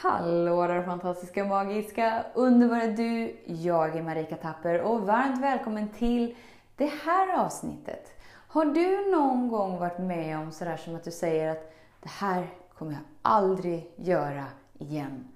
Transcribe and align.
Hallå 0.00 0.66
där 0.66 0.82
fantastiska, 0.82 1.44
magiska, 1.44 2.24
underbara 2.34 2.86
du! 2.86 3.36
Jag 3.44 3.96
är 3.96 4.02
Marika 4.02 4.36
Tapper 4.36 4.80
och 4.80 5.06
varmt 5.06 5.42
välkommen 5.42 5.88
till 5.88 6.36
det 6.76 6.92
här 7.04 7.44
avsnittet. 7.44 8.12
Har 8.30 8.64
du 8.64 9.10
någon 9.10 9.48
gång 9.48 9.78
varit 9.78 9.98
med 9.98 10.38
om 10.38 10.52
sådär 10.52 10.76
som 10.76 10.96
att 10.96 11.04
du 11.04 11.10
säger 11.10 11.50
att 11.50 11.72
det 12.02 12.08
här 12.08 12.46
kommer 12.74 12.92
jag 12.92 13.00
aldrig 13.22 13.90
göra 13.96 14.44
igen. 14.78 15.28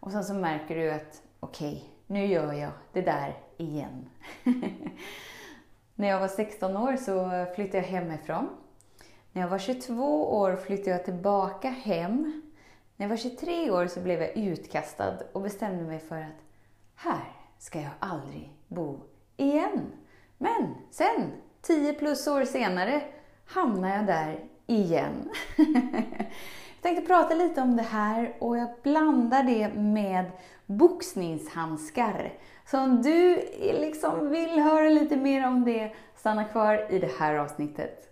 Och 0.00 0.12
sen 0.12 0.24
så 0.24 0.34
märker 0.34 0.76
du 0.76 0.90
att 0.90 1.22
okej, 1.40 1.72
okay, 1.72 1.82
nu 2.06 2.26
gör 2.26 2.52
jag 2.52 2.70
det 2.92 3.02
där 3.02 3.38
igen. 3.56 4.08
När 5.94 6.08
jag 6.08 6.20
var 6.20 6.28
16 6.28 6.76
år 6.76 6.96
så 6.96 7.46
flyttade 7.54 7.78
jag 7.78 7.84
hemifrån. 7.84 8.48
När 9.32 9.42
jag 9.42 9.48
var 9.48 9.58
22 9.58 10.36
år 10.36 10.56
flyttade 10.56 10.90
jag 10.90 11.04
tillbaka 11.04 11.68
hem 11.68 12.42
när 12.96 13.04
jag 13.04 13.08
var 13.08 13.16
23 13.16 13.70
år 13.70 13.86
så 13.86 14.00
blev 14.00 14.20
jag 14.22 14.36
utkastad 14.36 15.18
och 15.32 15.40
bestämde 15.40 15.84
mig 15.84 15.98
för 15.98 16.16
att 16.16 16.42
här 16.94 17.36
ska 17.58 17.80
jag 17.80 17.92
aldrig 17.98 18.52
bo 18.68 19.00
igen. 19.36 19.92
Men 20.38 20.74
sen, 20.90 21.32
10 21.62 21.94
plus 21.94 22.26
år 22.26 22.44
senare, 22.44 23.02
hamnar 23.46 23.96
jag 23.96 24.06
där 24.06 24.44
igen. 24.66 25.30
jag 25.56 26.82
tänkte 26.82 27.06
prata 27.06 27.34
lite 27.34 27.60
om 27.60 27.76
det 27.76 27.82
här 27.82 28.36
och 28.40 28.58
jag 28.58 28.68
blandar 28.82 29.42
det 29.42 29.74
med 29.74 30.30
boxningshandskar. 30.66 32.32
Så 32.66 32.80
om 32.80 33.02
du 33.02 33.36
liksom 33.60 34.30
vill 34.30 34.60
höra 34.60 34.88
lite 34.88 35.16
mer 35.16 35.46
om 35.46 35.64
det, 35.64 35.92
stanna 36.16 36.44
kvar 36.44 36.86
i 36.90 36.98
det 36.98 37.10
här 37.18 37.34
avsnittet. 37.34 38.11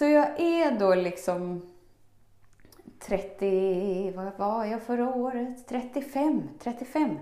Så 0.00 0.06
jag 0.06 0.40
är 0.40 0.78
då 0.78 0.94
liksom 0.94 1.62
30, 2.98 4.12
vad 4.16 4.32
var 4.36 4.64
jag 4.64 4.82
förra 4.82 5.14
året? 5.14 5.68
35, 5.68 6.48
35. 6.58 7.18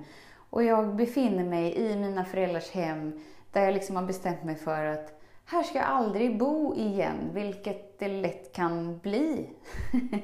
Och 0.50 0.64
jag 0.64 0.96
befinner 0.96 1.44
mig 1.44 1.76
i 1.76 1.96
mina 1.96 2.24
föräldrars 2.24 2.70
hem 2.70 3.20
där 3.52 3.64
jag 3.64 3.74
liksom 3.74 3.96
har 3.96 4.02
bestämt 4.02 4.44
mig 4.44 4.56
för 4.56 4.84
att 4.84 5.20
här 5.44 5.62
ska 5.62 5.78
jag 5.78 5.86
aldrig 5.88 6.38
bo 6.38 6.74
igen, 6.74 7.30
vilket 7.32 7.98
det 7.98 8.08
lätt 8.08 8.52
kan 8.52 8.98
bli. 8.98 9.48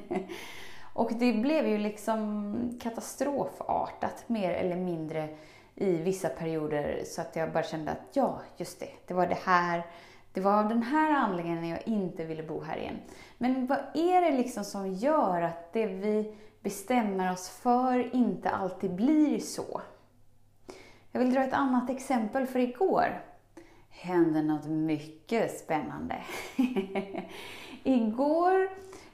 och 0.93 1.11
det 1.19 1.33
blev 1.33 1.67
ju 1.67 1.77
liksom 1.77 2.79
katastrofartat 2.81 4.29
mer 4.29 4.51
eller 4.51 4.75
mindre 4.75 5.29
i 5.75 5.97
vissa 5.97 6.29
perioder 6.29 7.03
så 7.05 7.21
att 7.21 7.35
jag 7.35 7.51
bara 7.51 7.63
kände 7.63 7.91
att 7.91 8.09
ja, 8.13 8.41
just 8.57 8.79
det, 8.79 8.89
det 9.07 9.13
var 9.13 9.27
det 9.27 9.39
här 9.43 9.83
det 10.35 10.41
var 10.41 10.59
av 10.59 10.69
den 10.69 10.83
här 10.83 11.11
anledningen 11.11 11.69
jag 11.69 11.87
inte 11.87 12.25
ville 12.25 12.43
bo 12.43 12.61
här 12.61 12.77
igen. 12.77 12.99
Men 13.37 13.65
vad 13.65 13.79
är 13.93 14.21
det 14.21 14.37
liksom 14.37 14.63
som 14.63 14.93
gör 14.93 15.41
att 15.41 15.73
det 15.73 15.85
vi 15.85 16.35
bestämmer 16.61 17.31
oss 17.31 17.49
för 17.49 18.15
inte 18.15 18.49
alltid 18.49 18.95
blir 18.95 19.39
så? 19.39 19.81
Jag 21.11 21.19
vill 21.19 21.33
dra 21.33 21.43
ett 21.43 21.53
annat 21.53 21.89
exempel 21.89 22.47
för 22.47 22.59
igår 22.59 23.21
hände 23.89 24.41
något 24.41 24.65
mycket 24.65 25.59
spännande. 25.59 26.15
igår 27.83 28.69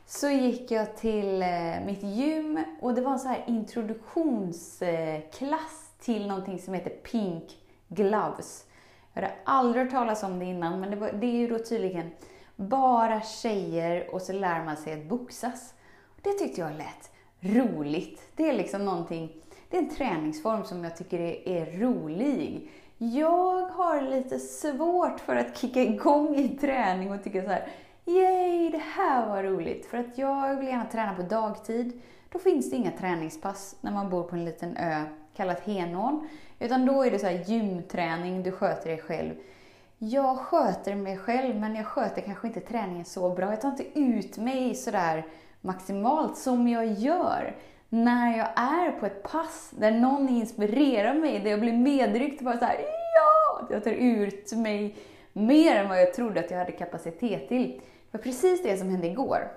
så 0.06 0.30
gick 0.30 0.72
jag 0.72 0.98
till 0.98 1.42
eh, 1.42 1.86
mitt 1.86 2.04
gym 2.04 2.64
och 2.82 2.94
det 2.94 3.02
var 3.02 3.12
en 3.12 3.20
så 3.20 3.28
här 3.28 3.44
introduktionsklass 3.48 5.92
till 6.00 6.28
någonting 6.28 6.60
som 6.60 6.74
heter 6.74 6.90
Pink 6.90 7.58
Gloves. 7.88 8.66
Jag 9.14 9.22
hade 9.22 9.34
aldrig 9.46 9.84
hört 9.84 9.92
talas 9.92 10.24
om 10.24 10.40
det 10.40 10.46
innan, 10.46 10.80
men 10.80 10.90
det, 10.90 10.96
var, 10.96 11.12
det 11.12 11.28
är 11.28 11.38
ju 11.38 11.48
då 11.48 11.60
tydligen 11.60 12.12
bara 12.56 13.22
tjejer 13.22 14.16
och 14.16 14.22
så 14.22 14.34
lär 14.34 14.66
man 14.66 14.78
sig 14.78 14.94
att 14.94 15.10
boxas. 15.10 15.74
Det 16.22 16.34
tyckte 16.34 16.62
jag 16.62 16.72
lät 16.72 17.12
roligt. 17.40 18.32
Det 18.36 18.50
är 18.50 18.54
liksom 18.54 18.86
någonting, 18.86 19.32
det 19.70 19.78
är 19.78 19.82
en 19.82 19.90
träningsform 19.90 20.64
som 20.64 20.84
jag 20.84 20.98
tycker 20.98 21.20
är, 21.20 21.48
är 21.48 21.80
rolig. 21.80 22.72
Jag 22.98 23.68
har 23.68 24.02
lite 24.02 24.40
svårt 24.40 25.20
för 25.20 25.36
att 25.36 25.58
kicka 25.58 25.82
igång 25.82 26.36
i 26.36 26.58
träning 26.58 27.12
och 27.12 27.24
tycka 27.24 27.44
så 27.44 27.50
här, 27.50 27.68
yay, 28.06 28.70
det 28.70 28.84
här 28.96 29.28
var 29.28 29.44
roligt. 29.44 29.86
För 29.86 29.98
att 29.98 30.18
jag 30.18 30.56
vill 30.56 30.68
gärna 30.68 30.86
träna 30.86 31.14
på 31.14 31.22
dagtid. 31.22 32.02
Då 32.30 32.40
finns 32.40 32.70
det 32.70 32.76
inga 32.76 32.92
träningspass 32.92 33.76
när 33.82 33.92
man 33.92 34.10
bor 34.10 34.24
på 34.24 34.36
en 34.36 34.46
liten 34.46 34.78
ö 34.78 35.04
kallat 35.36 35.60
Henån. 35.60 36.30
Utan 36.60 36.86
då 36.86 37.04
är 37.04 37.12
det 37.12 37.20
så 37.20 37.28
här 37.28 37.44
gymträning, 37.46 38.44
du 38.44 38.52
sköter 38.52 38.90
dig 38.90 39.00
själv. 39.00 39.34
Jag 39.98 40.38
sköter 40.38 40.96
mig 40.96 41.18
själv, 41.18 41.56
men 41.56 41.76
jag 41.76 41.86
sköter 41.86 42.22
kanske 42.22 42.48
inte 42.48 42.60
träningen 42.60 43.06
så 43.06 43.30
bra. 43.30 43.50
Jag 43.50 43.62
tar 43.62 43.70
inte 43.70 44.00
ut 44.00 44.38
mig 44.38 44.76
sådär 44.76 45.26
maximalt 45.62 46.38
som 46.38 46.68
jag 46.68 46.86
gör 46.86 47.56
när 47.90 48.38
jag 48.38 48.48
är 48.56 48.92
på 48.92 49.06
ett 49.06 49.24
pass 49.24 49.72
där 49.72 49.92
någon 49.92 50.30
inspirerar 50.30 51.14
mig, 51.14 51.40
där 51.40 51.52
jag 51.52 51.60
blir 51.60 51.74
medryckt 51.74 52.42
bara 52.42 52.58
så 52.58 52.66
här, 52.66 52.80
ja! 53.16 53.68
Jag 53.70 53.84
tar 53.84 53.92
ut 53.92 54.52
mig 54.52 54.96
mer 55.34 55.76
än 55.76 55.90
vad 55.90 56.02
jag 56.02 56.14
trodde 56.14 56.40
att 56.40 56.52
jag 56.52 56.58
hade 56.58 56.72
kapacitet 56.72 57.48
till. 57.48 57.72
Det 58.12 58.18
var 58.18 58.24
precis 58.24 58.64
det 58.64 58.78
som 58.78 58.90
hände 58.90 59.08
igår. 59.08 59.52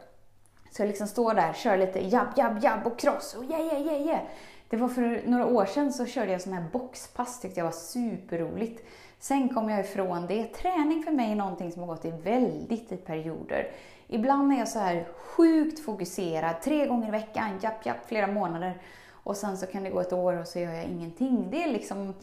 Så 0.70 0.82
jag 0.82 0.86
liksom 0.86 1.06
står 1.06 1.34
där, 1.34 1.52
kör 1.52 1.76
lite 1.76 2.00
jabb, 2.00 2.28
jabb, 2.36 2.58
jabb 2.62 2.86
och 2.86 2.98
cross 2.98 3.34
och 3.34 3.44
yeah, 3.44 3.60
yeah, 3.60 3.82
yeah, 3.82 4.06
yeah. 4.06 4.20
Det 4.68 4.76
var 4.76 4.88
för 4.88 5.22
några 5.26 5.46
år 5.46 5.66
sedan 5.66 5.92
så 5.92 6.06
körde 6.06 6.32
jag 6.32 6.40
sådana 6.40 6.60
här 6.60 6.68
boxpass, 6.70 7.40
tyckte 7.40 7.60
jag 7.60 7.64
var 7.64 7.72
superroligt. 7.72 8.84
Sen 9.18 9.48
kom 9.48 9.68
jag 9.68 9.80
ifrån 9.80 10.26
det. 10.26 10.44
Träning 10.44 11.02
för 11.02 11.12
mig 11.12 11.32
är 11.32 11.36
någonting 11.36 11.72
som 11.72 11.82
har 11.82 11.88
gått 11.88 12.04
i 12.04 12.10
väldigt 12.10 12.92
i 12.92 12.96
perioder. 12.96 13.70
Ibland 14.08 14.52
är 14.52 14.58
jag 14.58 14.68
så 14.68 14.78
här 14.78 15.04
sjukt 15.16 15.80
fokuserad, 15.80 16.60
tre 16.62 16.86
gånger 16.86 17.08
i 17.08 17.10
veckan, 17.10 17.50
japp, 17.62 17.86
japp, 17.86 18.08
flera 18.08 18.26
månader. 18.26 18.78
Och 19.10 19.36
sen 19.36 19.56
så 19.56 19.66
kan 19.66 19.84
det 19.84 19.90
gå 19.90 20.00
ett 20.00 20.12
år 20.12 20.40
och 20.40 20.48
så 20.48 20.58
gör 20.58 20.72
jag 20.72 20.84
ingenting. 20.84 21.48
Det 21.50 21.62
är 21.62 21.72
liksom, 21.72 22.14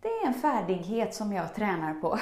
det 0.00 0.08
är 0.08 0.26
en 0.26 0.34
färdighet 0.34 1.14
som 1.14 1.32
jag 1.32 1.54
tränar 1.54 1.94
på. 1.94 2.18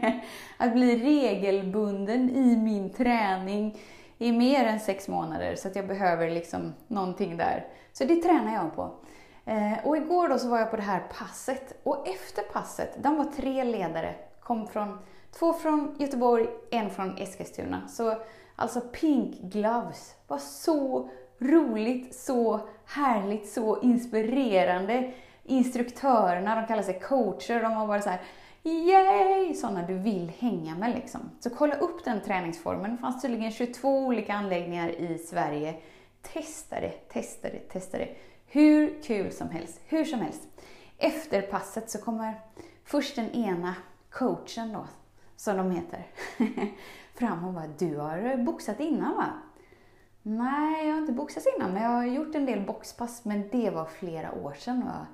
att 0.56 0.72
bli 0.72 0.96
regelbunden 0.96 2.30
i 2.30 2.56
min 2.56 2.90
träning 2.90 3.78
i 4.18 4.32
mer 4.32 4.64
än 4.64 4.80
sex 4.80 5.08
månader, 5.08 5.56
så 5.56 5.68
att 5.68 5.76
jag 5.76 5.86
behöver 5.86 6.30
liksom 6.30 6.74
någonting 6.88 7.36
där. 7.36 7.66
Så 7.92 8.04
det 8.04 8.16
tränar 8.16 8.54
jag 8.54 8.74
på. 8.74 8.90
Eh, 9.44 9.86
och 9.86 9.96
igår 9.96 10.28
då 10.28 10.38
så 10.38 10.48
var 10.48 10.58
jag 10.58 10.70
på 10.70 10.76
det 10.76 10.82
här 10.82 11.02
passet 11.18 11.80
och 11.82 12.08
efter 12.08 12.42
passet, 12.42 12.96
de 13.02 13.16
var 13.16 13.24
tre 13.24 13.64
ledare, 13.64 14.14
kom 14.40 14.66
från, 14.66 14.98
två 15.38 15.52
från 15.52 15.96
Göteborg, 15.98 16.46
en 16.70 16.90
från 16.90 17.18
Eskilstuna. 17.18 17.88
Så 17.88 18.16
alltså 18.56 18.80
Pink 18.80 19.40
Gloves 19.40 20.14
var 20.26 20.38
så 20.38 21.08
roligt, 21.38 22.14
så 22.14 22.60
härligt, 22.84 23.48
så 23.48 23.80
inspirerande. 23.80 25.12
Instruktörerna, 25.42 26.56
de 26.56 26.66
kallar 26.66 26.82
sig 26.82 27.00
coacher, 27.00 27.62
de 27.62 27.74
var 27.74 27.86
bara 27.86 28.02
så 28.02 28.10
här 28.10 28.20
Yay! 28.66 29.54
Sådana 29.54 29.86
du 29.86 29.94
vill 29.94 30.32
hänga 30.38 30.74
med 30.74 30.94
liksom. 30.94 31.20
Så 31.40 31.50
kolla 31.50 31.74
upp 31.74 32.04
den 32.04 32.20
träningsformen. 32.20 32.90
Det 32.90 32.96
fanns 32.96 33.22
tydligen 33.22 33.52
22 33.52 33.98
olika 33.98 34.34
anläggningar 34.34 34.88
i 34.88 35.18
Sverige. 35.18 35.74
Testa 36.22 36.80
det, 36.80 36.90
testa 36.90 37.48
det, 37.48 37.58
testa 37.58 37.98
det. 37.98 38.16
Hur 38.46 39.02
kul 39.02 39.32
som 39.32 39.50
helst, 39.50 39.80
hur 39.86 40.04
som 40.04 40.20
helst. 40.20 40.42
Efter 40.98 41.42
passet 41.42 41.90
så 41.90 41.98
kommer 41.98 42.40
först 42.84 43.16
den 43.16 43.30
ena 43.30 43.74
coachen 44.10 44.72
då, 44.72 44.86
som 45.36 45.56
de 45.56 45.70
heter, 45.70 46.06
fram 47.14 47.44
och 47.44 47.52
bara 47.52 47.66
Du 47.78 47.96
har 47.96 48.36
boxat 48.36 48.80
innan 48.80 49.16
va? 49.16 49.26
Nej, 50.22 50.86
jag 50.86 50.94
har 50.94 51.00
inte 51.00 51.12
boxat 51.12 51.44
innan, 51.56 51.72
men 51.72 51.82
jag 51.82 51.90
har 51.90 52.04
gjort 52.04 52.34
en 52.34 52.46
del 52.46 52.60
boxpass, 52.60 53.24
men 53.24 53.48
det 53.52 53.70
var 53.70 53.84
flera 53.84 54.32
år 54.32 54.52
sedan. 54.58 54.84
va? 54.84 55.06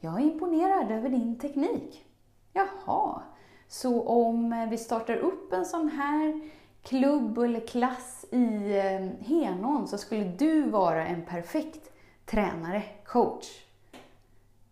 jag 0.00 0.14
är 0.14 0.24
imponerad 0.24 0.90
över 0.90 1.08
din 1.08 1.38
teknik. 1.38 2.04
Jaha, 2.52 3.22
så 3.68 4.02
om 4.02 4.52
eh, 4.52 4.68
vi 4.68 4.78
startar 4.78 5.16
upp 5.16 5.52
en 5.52 5.64
sån 5.64 5.88
här 5.88 6.40
klubb 6.82 7.38
eller 7.38 7.66
klass 7.66 8.24
i 8.30 8.76
eh, 8.78 9.26
Henån 9.26 9.88
så 9.88 9.98
skulle 9.98 10.24
du 10.24 10.62
vara 10.62 11.06
en 11.06 11.24
perfekt 11.24 11.92
tränare, 12.26 12.82
coach. 13.06 13.46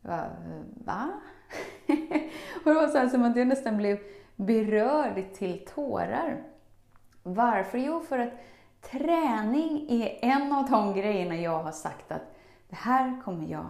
Va? 0.01 0.15
Eh, 0.15 0.63
va? 0.85 1.11
och 2.65 2.71
det 2.71 2.75
var 2.75 2.89
så 2.89 2.99
här 2.99 3.09
som 3.09 3.25
att 3.25 3.37
jag 3.37 3.47
nästan 3.47 3.77
blev 3.77 3.99
berörd 4.37 5.33
till 5.35 5.67
tårar. 5.75 6.43
Varför? 7.23 7.79
Jo, 7.79 8.01
för 8.01 8.19
att 8.19 8.33
träning 8.81 9.87
är 9.91 10.19
en 10.23 10.53
av 10.53 10.71
de 10.71 10.95
grejerna 10.95 11.37
jag 11.37 11.63
har 11.63 11.73
sagt 11.73 12.13
att 12.13 12.37
det 12.69 12.77
här 12.77 13.23
kommer 13.25 13.47
jag 13.47 13.67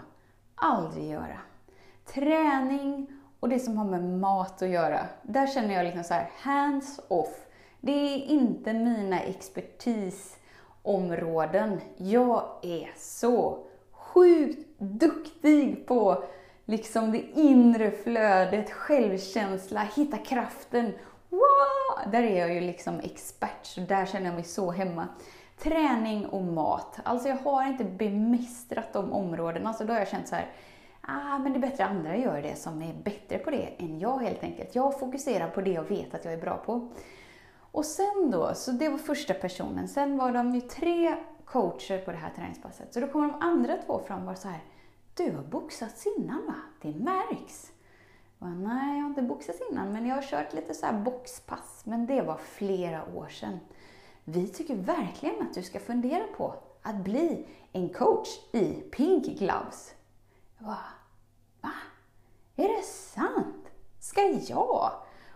aldrig 0.54 1.10
göra. 1.10 1.38
Träning 2.04 3.19
och 3.40 3.48
det 3.48 3.58
som 3.58 3.76
har 3.76 3.84
med 3.84 4.04
mat 4.04 4.62
att 4.62 4.68
göra, 4.68 5.00
där 5.22 5.46
känner 5.46 5.74
jag 5.74 5.84
liksom 5.84 6.04
så 6.04 6.14
här, 6.14 6.30
hands 6.38 7.00
off. 7.08 7.46
Det 7.80 7.92
är 7.92 8.18
inte 8.18 8.72
mina 8.72 9.20
expertisområden. 9.20 11.80
Jag 11.96 12.44
är 12.62 12.90
så 12.96 13.58
sjukt 13.92 14.68
duktig 14.78 15.86
på 15.86 16.24
liksom 16.64 17.12
det 17.12 17.22
inre 17.34 17.90
flödet, 17.90 18.70
självkänsla, 18.70 19.88
hitta 19.96 20.16
kraften. 20.16 20.92
Wow! 21.28 22.10
Där 22.12 22.22
är 22.22 22.40
jag 22.40 22.54
ju 22.54 22.60
liksom 22.60 23.00
expert, 23.00 23.66
så 23.66 23.80
där 23.80 24.06
känner 24.06 24.26
jag 24.26 24.34
mig 24.34 24.44
så 24.44 24.70
hemma. 24.70 25.08
Träning 25.58 26.26
och 26.26 26.42
mat. 26.42 26.98
Alltså 27.02 27.28
jag 27.28 27.36
har 27.36 27.66
inte 27.66 27.84
bemästrat 27.84 28.92
de 28.92 29.12
områdena, 29.12 29.72
så 29.72 29.84
då 29.84 29.92
har 29.92 29.98
jag 29.98 30.08
känt 30.08 30.28
så 30.28 30.34
här, 30.34 30.46
ah, 31.00 31.38
men 31.38 31.52
det 31.52 31.58
är 31.58 31.70
bättre 31.70 31.84
andra 31.84 32.16
gör 32.16 32.42
det 32.42 32.56
som 32.56 32.82
är 32.82 32.94
bättre 32.94 33.38
på 33.38 33.50
det 33.50 33.74
än 33.78 33.98
jag 33.98 34.18
helt 34.18 34.42
enkelt. 34.42 34.74
Jag 34.74 34.98
fokuserar 34.98 35.50
på 35.50 35.60
det 35.60 35.70
jag 35.70 35.84
vet 35.84 36.14
att 36.14 36.24
jag 36.24 36.34
är 36.34 36.40
bra 36.40 36.56
på. 36.56 36.88
Och 37.72 37.84
sen 37.84 38.30
då, 38.30 38.54
så 38.54 38.72
det 38.72 38.88
var 38.88 38.98
första 38.98 39.34
personen. 39.34 39.88
Sen 39.88 40.16
var 40.16 40.32
de 40.32 40.54
ju 40.54 40.60
tre 40.60 41.16
coacher 41.44 41.98
på 42.04 42.10
det 42.10 42.16
här 42.16 42.30
träningspasset. 42.36 42.94
Så 42.94 43.00
då 43.00 43.06
kommer 43.06 43.28
de 43.28 43.40
andra 43.40 43.76
två 43.86 44.00
fram 44.06 44.18
och 44.18 44.26
bara 44.26 44.36
så 44.36 44.48
här, 44.48 44.60
du 45.14 45.32
har 45.36 45.42
boxats 45.42 46.06
innan 46.18 46.46
va? 46.46 46.54
Det 46.82 46.94
märks. 46.94 47.72
Och 48.38 48.48
Nej, 48.48 48.96
jag 48.96 49.02
har 49.02 49.08
inte 49.08 49.22
boxats 49.22 49.58
innan, 49.70 49.92
men 49.92 50.06
jag 50.06 50.14
har 50.14 50.22
kört 50.22 50.52
lite 50.52 50.74
så 50.74 50.86
boxpass. 51.04 51.82
Men 51.84 52.06
det 52.06 52.22
var 52.22 52.36
flera 52.36 53.04
år 53.14 53.28
sedan. 53.28 53.60
Vi 54.24 54.48
tycker 54.48 54.74
verkligen 54.74 55.42
att 55.42 55.54
du 55.54 55.62
ska 55.62 55.80
fundera 55.80 56.24
på 56.36 56.54
att 56.82 56.96
bli 56.96 57.46
en 57.72 57.88
coach 57.88 58.28
i 58.52 58.64
Pink 58.66 59.24
Gloves. 59.24 59.94
Jag 60.60 60.66
bara, 60.66 60.78
va? 61.60 61.72
Är 62.56 62.76
det 62.76 62.82
sant? 62.82 63.66
Ska 64.00 64.20
jag? 64.48 64.90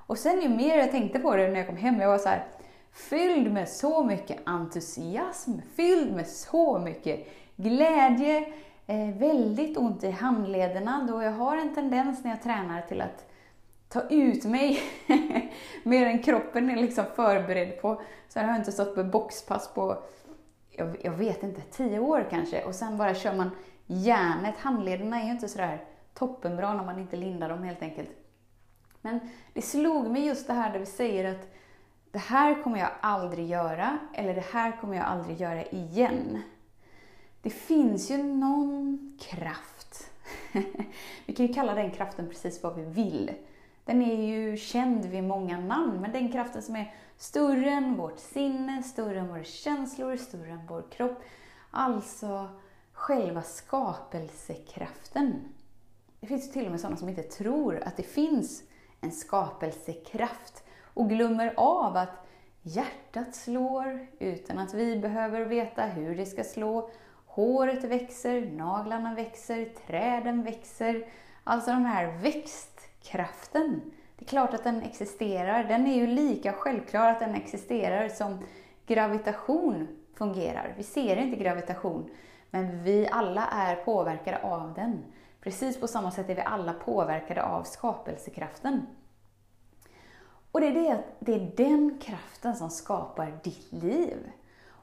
Och 0.06 0.18
sen 0.18 0.42
ju 0.42 0.48
mer 0.48 0.78
jag 0.78 0.90
tänkte 0.90 1.18
på 1.18 1.36
det 1.36 1.48
när 1.48 1.56
jag 1.56 1.66
kom 1.66 1.76
hem, 1.76 2.00
jag 2.00 2.08
var 2.08 2.18
så 2.18 2.28
här, 2.28 2.46
fylld 2.92 3.52
med 3.52 3.68
så 3.68 4.04
mycket 4.04 4.40
entusiasm, 4.44 5.52
fylld 5.76 6.16
med 6.16 6.26
så 6.26 6.78
mycket 6.78 7.26
glädje, 7.56 8.52
eh, 8.86 9.08
väldigt 9.18 9.76
ont 9.76 10.04
i 10.04 10.10
handlederna 10.10 11.06
då 11.10 11.22
jag 11.22 11.32
har 11.32 11.56
en 11.56 11.74
tendens 11.74 12.24
när 12.24 12.30
jag 12.30 12.42
tränar 12.42 12.82
till 12.82 13.00
att 13.00 13.30
ta 13.88 14.02
ut 14.08 14.44
mig 14.44 14.80
mer 15.82 16.06
än 16.06 16.22
kroppen 16.22 16.70
är 16.70 16.76
liksom 16.76 17.04
förberedd 17.16 17.80
på. 17.82 18.02
Så 18.28 18.38
jag 18.38 18.44
har 18.44 18.56
inte 18.56 18.72
stått 18.72 18.94
på 18.94 19.04
boxpass 19.04 19.74
på, 19.74 19.98
jag, 20.70 20.96
jag, 21.02 21.12
vet 21.12 21.42
inte, 21.42 21.60
tio 21.60 21.98
år 21.98 22.26
kanske. 22.30 22.64
Och 22.64 22.74
sen 22.74 22.98
bara 22.98 23.14
kör 23.14 23.34
man 23.34 23.50
järnet. 23.86 24.58
Handlederna 24.58 25.20
är 25.20 25.24
ju 25.24 25.30
inte 25.30 25.48
sådär 25.48 25.84
toppenbra 26.14 26.74
när 26.74 26.84
man 26.84 26.98
inte 26.98 27.16
lindar 27.16 27.48
dem 27.48 27.62
helt 27.62 27.82
enkelt. 27.82 28.10
Men 29.00 29.20
det 29.52 29.62
slog 29.62 30.10
mig 30.10 30.26
just 30.26 30.46
det 30.46 30.52
här 30.52 30.72
där 30.72 30.78
vi 30.78 30.86
säger 30.86 31.30
att 31.30 31.54
det 32.10 32.18
här 32.18 32.62
kommer 32.62 32.78
jag 32.78 32.90
aldrig 33.00 33.46
göra, 33.46 33.98
eller 34.12 34.34
det 34.34 34.44
här 34.52 34.76
kommer 34.80 34.96
jag 34.96 35.04
aldrig 35.04 35.40
göra 35.40 35.64
igen. 35.64 36.42
Det 37.42 37.50
finns 37.50 38.10
ju 38.10 38.22
någon 38.22 39.18
kraft. 39.20 40.10
vi 41.26 41.34
kan 41.34 41.46
ju 41.46 41.54
kalla 41.54 41.74
den 41.74 41.90
kraften 41.90 42.28
precis 42.28 42.62
vad 42.62 42.76
vi 42.76 42.84
vill. 42.84 43.30
Den 43.84 44.02
är 44.02 44.22
ju 44.22 44.56
känd 44.56 45.04
vid 45.04 45.24
många 45.24 45.60
namn, 45.60 46.00
men 46.00 46.12
den 46.12 46.32
kraften 46.32 46.62
som 46.62 46.76
är 46.76 46.94
större 47.16 47.70
än 47.70 47.96
vårt 47.96 48.18
sinne, 48.18 48.82
större 48.82 49.20
än 49.20 49.28
våra 49.28 49.44
känslor, 49.44 50.16
större 50.16 50.50
än 50.50 50.66
vår 50.66 50.84
kropp. 50.90 51.22
Alltså 51.70 52.48
själva 53.04 53.42
skapelsekraften. 53.42 55.44
Det 56.20 56.26
finns 56.26 56.52
till 56.52 56.64
och 56.64 56.70
med 56.70 56.80
sådana 56.80 56.96
som 56.96 57.08
inte 57.08 57.22
tror 57.22 57.82
att 57.86 57.96
det 57.96 58.02
finns 58.02 58.62
en 59.00 59.12
skapelsekraft 59.12 60.64
och 60.82 61.08
glömmer 61.08 61.54
av 61.56 61.96
att 61.96 62.26
hjärtat 62.62 63.34
slår 63.34 64.06
utan 64.18 64.58
att 64.58 64.74
vi 64.74 64.96
behöver 64.96 65.44
veta 65.44 65.86
hur 65.86 66.16
det 66.16 66.26
ska 66.26 66.44
slå. 66.44 66.90
Håret 67.26 67.84
växer, 67.84 68.50
naglarna 68.50 69.14
växer, 69.14 69.68
träden 69.86 70.42
växer. 70.42 71.08
Alltså 71.44 71.70
den 71.70 71.86
här 71.86 72.18
växtkraften. 72.18 73.80
Det 74.16 74.24
är 74.24 74.28
klart 74.28 74.54
att 74.54 74.64
den 74.64 74.82
existerar. 74.82 75.64
Den 75.64 75.86
är 75.86 75.94
ju 75.94 76.06
lika 76.06 76.52
självklar 76.52 77.10
att 77.10 77.20
den 77.20 77.34
existerar 77.34 78.08
som 78.08 78.38
gravitation 78.86 79.88
fungerar. 80.14 80.74
Vi 80.76 80.82
ser 80.82 81.16
inte 81.16 81.36
gravitation, 81.36 82.10
men 82.54 82.82
vi 82.82 83.08
alla 83.10 83.46
är 83.46 83.76
påverkade 83.76 84.42
av 84.42 84.74
den. 84.74 85.04
Precis 85.40 85.80
på 85.80 85.88
samma 85.88 86.10
sätt 86.10 86.30
är 86.30 86.34
vi 86.34 86.40
alla 86.40 86.72
påverkade 86.72 87.42
av 87.42 87.62
skapelsekraften. 87.62 88.86
Och 90.52 90.60
det 90.60 90.66
är, 90.66 90.72
det, 90.74 91.02
det 91.18 91.34
är 91.34 91.52
den 91.56 91.98
kraften 91.98 92.56
som 92.56 92.70
skapar 92.70 93.38
ditt 93.42 93.72
liv. 93.72 94.16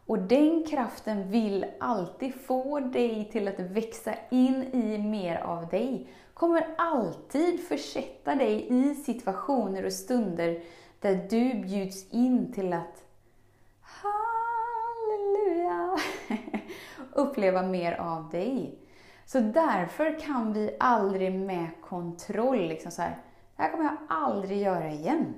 Och 0.06 0.20
den 0.20 0.64
kraften 0.68 1.32
vill 1.32 1.66
alltid 1.80 2.36
få 2.36 2.80
dig 2.80 3.30
till 3.32 3.48
att 3.48 3.60
växa 3.60 4.14
in 4.30 4.64
i 4.64 4.98
mer 4.98 5.36
av 5.36 5.68
dig. 5.68 6.08
Kommer 6.34 6.68
alltid 6.78 7.68
försätta 7.68 8.36
dig 8.36 8.68
i 8.70 8.96
situationer 8.96 9.86
och 9.86 9.94
stunder 9.94 10.64
där 11.00 11.28
du 11.30 11.54
bjuds 11.54 12.10
in 12.10 12.54
till 12.54 12.74
att 12.74 13.11
uppleva 17.14 17.62
mer 17.62 17.94
av 17.94 18.30
dig. 18.30 18.80
Så 19.26 19.40
därför 19.40 20.20
kan 20.20 20.54
vi 20.54 20.76
aldrig 20.80 21.34
med 21.34 21.70
kontroll 21.82 22.68
liksom 22.68 22.92
så 22.92 23.02
här, 23.02 23.18
det 23.56 23.64
här 23.64 23.72
kommer 23.72 23.84
jag 23.84 23.98
aldrig 24.10 24.62
göra 24.62 24.92
igen. 24.92 25.34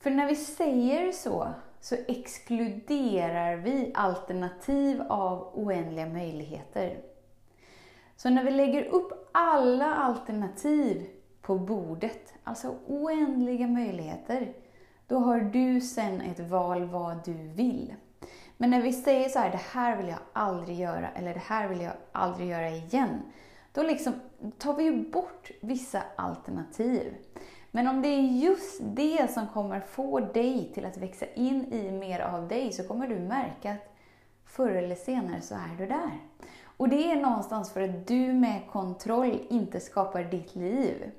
För 0.00 0.10
när 0.10 0.26
vi 0.26 0.36
säger 0.36 1.12
så, 1.12 1.48
så 1.80 1.96
exkluderar 2.08 3.56
vi 3.56 3.92
alternativ 3.94 5.02
av 5.08 5.50
oändliga 5.54 6.06
möjligheter. 6.06 6.98
Så 8.16 8.30
när 8.30 8.44
vi 8.44 8.50
lägger 8.50 8.84
upp 8.84 9.28
alla 9.32 9.94
alternativ 9.94 11.06
på 11.42 11.58
bordet, 11.58 12.34
alltså 12.44 12.74
oändliga 12.86 13.66
möjligheter, 13.66 14.52
då 15.06 15.18
har 15.18 15.40
du 15.40 15.80
sen 15.80 16.20
ett 16.20 16.40
val 16.40 16.84
vad 16.84 17.24
du 17.24 17.32
vill. 17.32 17.94
Men 18.64 18.70
när 18.70 18.82
vi 18.82 18.92
säger 18.92 19.28
så 19.28 19.38
här, 19.38 19.50
det 19.50 19.60
här 19.72 19.96
vill 19.96 20.08
jag 20.08 20.18
aldrig 20.32 20.78
göra, 20.78 21.10
eller 21.10 21.34
det 21.34 21.42
här 21.46 21.68
vill 21.68 21.80
jag 21.80 21.92
aldrig 22.12 22.48
göra 22.48 22.68
igen, 22.68 23.22
då 23.72 23.82
liksom 23.82 24.12
tar 24.58 24.74
vi 24.74 24.84
ju 24.84 25.10
bort 25.10 25.50
vissa 25.60 26.02
alternativ. 26.16 27.14
Men 27.70 27.88
om 27.88 28.02
det 28.02 28.08
är 28.08 28.20
just 28.20 28.80
det 28.82 29.30
som 29.30 29.48
kommer 29.48 29.80
få 29.80 30.20
dig 30.20 30.70
till 30.74 30.84
att 30.84 30.96
växa 30.96 31.26
in 31.26 31.72
i 31.72 31.90
mer 31.90 32.20
av 32.20 32.48
dig, 32.48 32.72
så 32.72 32.88
kommer 32.88 33.08
du 33.08 33.18
märka 33.18 33.72
att 33.72 33.94
förr 34.44 34.70
eller 34.70 34.94
senare 34.94 35.40
så 35.40 35.54
är 35.54 35.78
du 35.78 35.86
där. 35.86 36.20
Och 36.76 36.88
det 36.88 37.10
är 37.12 37.16
någonstans 37.16 37.72
för 37.72 37.80
att 37.80 38.06
du 38.06 38.32
med 38.32 38.60
kontroll 38.70 39.40
inte 39.50 39.80
skapar 39.80 40.24
ditt 40.24 40.54
liv. 40.54 41.10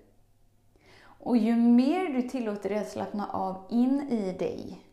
Och 1.04 1.38
ju 1.38 1.56
mer 1.56 2.14
du 2.14 2.22
tillåter 2.22 2.70
dig 2.70 2.78
att 2.78 2.92
slappna 2.92 3.28
av 3.28 3.68
in 3.70 4.10
i 4.10 4.32
dig 4.32 4.86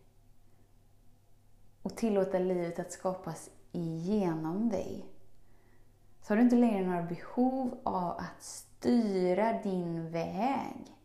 och 1.82 1.96
tillåta 1.96 2.38
livet 2.38 2.78
att 2.78 2.92
skapas 2.92 3.50
igenom 3.72 4.68
dig, 4.68 5.06
så 6.22 6.28
har 6.30 6.36
du 6.36 6.42
inte 6.42 6.56
längre 6.56 6.86
några 6.86 7.02
behov 7.02 7.78
av 7.82 8.10
att 8.10 8.42
styra 8.42 9.52
din 9.62 10.10
väg. 10.10 10.96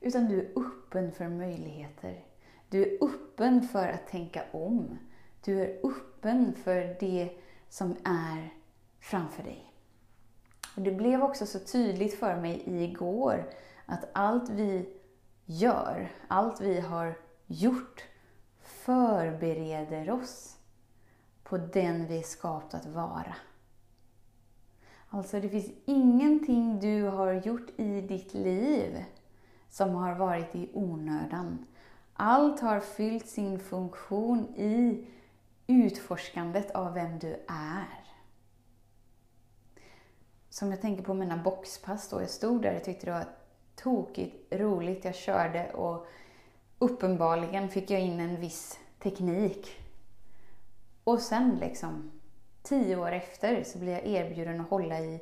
Utan 0.00 0.28
du 0.28 0.40
är 0.40 0.52
öppen 0.56 1.12
för 1.12 1.28
möjligheter. 1.28 2.24
Du 2.68 2.82
är 2.82 3.04
öppen 3.04 3.68
för 3.68 3.88
att 3.88 4.08
tänka 4.08 4.44
om. 4.52 4.98
Du 5.44 5.60
är 5.60 5.86
öppen 5.86 6.54
för 6.54 6.96
det 7.00 7.30
som 7.68 7.96
är 8.04 8.54
framför 9.00 9.42
dig. 9.42 9.72
Och 10.76 10.82
Det 10.82 10.92
blev 10.92 11.22
också 11.22 11.46
så 11.46 11.58
tydligt 11.58 12.14
för 12.14 12.36
mig 12.36 12.62
igår 12.66 13.50
att 13.86 14.08
allt 14.12 14.50
vi 14.50 14.88
gör, 15.44 16.12
allt 16.28 16.60
vi 16.60 16.80
har 16.80 17.18
gjort, 17.46 18.04
förbereder 18.86 20.10
oss 20.10 20.56
på 21.42 21.58
den 21.58 22.06
vi 22.06 22.18
är 22.18 22.22
skapta 22.22 22.76
att 22.76 22.86
vara. 22.86 23.36
Alltså, 25.08 25.40
det 25.40 25.48
finns 25.48 25.70
ingenting 25.84 26.80
du 26.80 27.02
har 27.02 27.32
gjort 27.32 27.70
i 27.76 28.00
ditt 28.00 28.34
liv 28.34 29.04
som 29.68 29.94
har 29.94 30.14
varit 30.14 30.54
i 30.54 30.70
onödan. 30.72 31.66
Allt 32.14 32.60
har 32.60 32.80
fyllt 32.80 33.28
sin 33.28 33.58
funktion 33.58 34.46
i 34.56 35.06
utforskandet 35.66 36.70
av 36.70 36.94
vem 36.94 37.18
du 37.18 37.32
är. 37.48 38.04
Som 40.48 40.70
jag 40.70 40.80
tänker 40.80 41.04
på 41.04 41.14
mina 41.14 41.36
boxpass 41.36 42.08
då, 42.08 42.20
jag 42.20 42.30
stod 42.30 42.62
där 42.62 42.76
och 42.76 42.84
tyckte 42.84 43.06
det 43.06 43.12
var 43.12 43.26
tokigt 43.74 44.54
roligt. 44.54 45.04
Jag 45.04 45.14
körde 45.14 45.72
och 45.72 46.06
uppenbarligen 46.78 47.68
fick 47.68 47.90
jag 47.90 48.00
in 48.00 48.20
en 48.20 48.40
viss 48.40 48.78
teknik. 48.98 49.76
Och 51.04 51.20
sen 51.20 51.58
liksom, 51.60 52.10
tio 52.62 52.96
år 52.96 53.12
efter 53.12 53.64
så 53.64 53.78
blir 53.78 53.92
jag 53.92 54.06
erbjuden 54.06 54.60
att 54.60 54.70
hålla 54.70 55.00
i, 55.00 55.20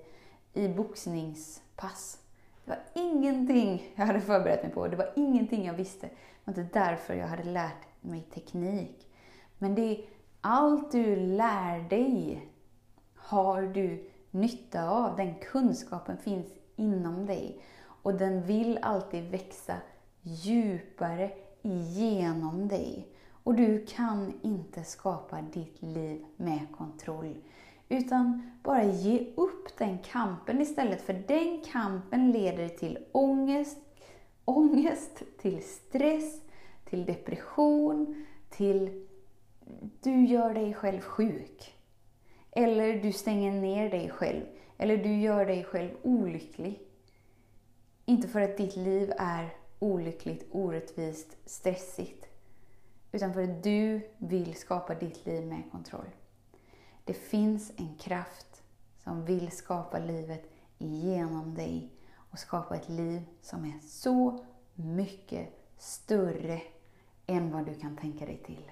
i 0.53 0.69
boxningspass. 0.69 2.19
Det 2.65 2.71
var 2.71 2.81
ingenting 2.95 3.93
jag 3.95 4.07
hade 4.07 4.21
förberett 4.21 4.63
mig 4.63 4.73
på. 4.73 4.89
Det 4.89 4.97
var 4.97 5.13
ingenting 5.17 5.67
jag 5.67 5.75
visste. 5.75 6.07
Det 6.07 6.13
var 6.45 6.63
inte 6.63 6.79
därför 6.81 7.15
jag 7.15 7.27
hade 7.27 7.45
lärt 7.45 7.87
mig 8.01 8.23
teknik. 8.35 9.09
Men 9.59 9.75
det 9.75 9.83
är 9.83 10.05
allt 10.41 10.93
du 10.93 11.17
lär 11.17 11.89
dig 11.89 12.49
har 13.17 13.63
du 13.63 14.11
nytta 14.31 14.89
av. 14.89 15.17
Den 15.17 15.35
kunskapen 15.35 16.19
finns 16.19 16.47
inom 16.77 17.27
dig. 17.27 17.63
Och 18.03 18.15
den 18.15 18.43
vill 18.43 18.79
alltid 18.83 19.31
växa 19.31 19.77
djupare 20.25 21.31
igenom 21.63 22.69
dig. 22.69 23.09
Och 23.43 23.55
du 23.55 23.87
kan 23.87 24.33
inte 24.43 24.85
skapa 24.85 25.43
ditt 25.43 25.83
liv 25.83 26.25
med 26.37 26.67
kontroll. 26.77 27.35
Utan 27.89 28.51
bara 28.63 28.85
ge 28.85 29.27
upp 29.35 29.79
den 29.79 29.99
kampen 29.99 30.61
istället, 30.61 31.03
för 31.03 31.13
den 31.13 31.61
kampen 31.73 32.33
leder 32.33 32.69
till 32.69 32.99
ångest, 33.13 33.79
ångest, 34.45 35.23
till 35.41 35.63
stress, 35.63 36.41
till 36.85 37.05
depression, 37.05 38.25
till 38.51 39.07
du 40.03 40.25
gör 40.25 40.55
dig 40.55 40.75
själv 40.75 41.01
sjuk. 41.01 41.75
Eller 42.51 43.03
du 43.03 43.13
stänger 43.13 43.53
ner 43.53 43.91
dig 43.91 44.11
själv. 44.11 44.43
Eller 44.79 44.97
du 44.97 45.21
gör 45.21 45.47
dig 45.47 45.65
själv 45.65 45.91
olycklig. 46.03 46.81
Inte 48.05 48.29
för 48.29 48.41
att 48.41 48.57
ditt 48.57 48.77
liv 48.77 49.13
är 49.19 49.64
olyckligt, 49.79 50.47
orättvist, 50.51 51.37
stressigt. 51.45 52.27
Utan 53.13 53.35
för 53.35 53.43
att 53.43 53.63
du 53.63 54.01
vill 54.19 54.55
skapa 54.55 54.95
ditt 54.95 55.27
liv 55.27 55.47
med 55.47 55.63
kontroll. 55.73 56.11
Det 57.05 57.15
finns 57.15 57.73
en 57.77 57.95
kraft 57.95 58.63
som 59.05 59.25
vill 59.25 59.51
skapa 59.51 59.99
livet 59.99 60.51
genom 60.79 61.55
dig 61.55 61.91
och 62.31 62.39
skapa 62.39 62.77
ett 62.77 62.89
liv 62.89 63.23
som 63.43 63.65
är 63.65 63.79
så 63.83 64.45
mycket 64.75 65.49
större 65.79 66.63
än 67.27 67.53
vad 67.53 67.67
du 67.67 67.75
kan 67.75 67.97
tänka 67.97 68.27
dig 68.27 68.43
till. 68.47 68.71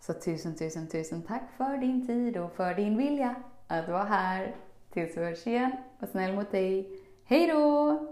Så 0.00 0.12
tusen, 0.12 0.54
tusen, 0.54 0.88
tusen 0.88 1.22
tack 1.22 1.42
för 1.56 1.76
din 1.76 2.06
tid 2.06 2.36
och 2.36 2.52
för 2.52 2.74
din 2.74 2.96
vilja 2.96 3.34
att 3.66 3.88
vara 3.88 4.04
här. 4.04 4.56
Tills 4.92 5.16
vi 5.16 5.20
hörs 5.24 5.46
igen, 5.46 5.76
var 5.98 6.08
snäll 6.08 6.34
mot 6.34 6.50
dig. 6.50 7.00
Hej 7.24 7.46
då! 7.46 8.11